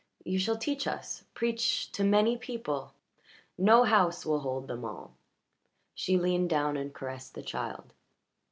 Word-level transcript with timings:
"You 0.23 0.39
shall 0.39 0.57
teach 0.57 0.87
us 0.87 1.25
preach 1.35 1.91
to 1.91 2.03
many 2.03 2.35
people. 2.35 2.91
No 3.55 3.83
house 3.83 4.25
will 4.25 4.39
hold 4.39 4.67
them 4.67 4.83
all." 4.83 5.13
She 5.93 6.17
leaned 6.17 6.49
down 6.49 6.75
and 6.75 6.91
caressed 6.91 7.35
the 7.35 7.43
child. 7.43 7.93